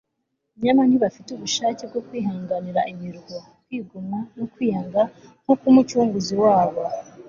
[0.61, 5.01] nyamara ntibafite ubushake bwo kwihanganira imiruho, kwigomwa, no kwiyanga
[5.41, 6.81] nk'uko umucunguzi wabo